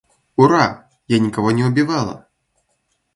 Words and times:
Ура, 0.35 0.87
я 1.07 1.19
никого 1.19 1.51
не 1.51 1.63
убивала! 1.63 2.27